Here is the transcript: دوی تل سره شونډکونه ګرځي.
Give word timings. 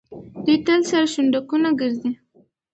دوی 0.45 0.57
تل 0.65 0.81
سره 0.89 1.05
شونډکونه 1.13 1.69
ګرځي. 1.79 2.11